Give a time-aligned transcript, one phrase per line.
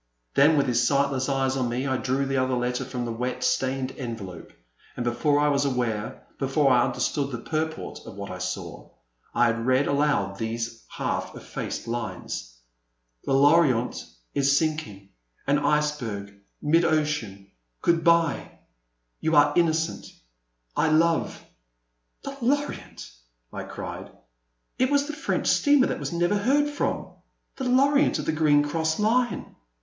[0.33, 3.43] Then, with his sightless eyes on me, I drew the other letter from the wet,
[3.43, 4.51] stained envelope.
[4.97, 8.89] And before I was aware— ^before I understood the pur port of what I saw,
[9.35, 12.61] I had read aloud these half effaced lines:
[13.25, 14.03] The Lorient
[14.33, 15.09] is sinking—
[15.45, 16.33] an iceberg—
[16.63, 17.51] ^mid ocean—
[17.83, 18.57] good bye—
[19.21, 20.07] you are innocent—
[20.75, 24.09] I love *'*' The LorUnt /'» I cried;
[24.79, 27.09] it was the French steamer that was never heard from—
[27.57, 29.45] the Lorient of the Green Cross I^ine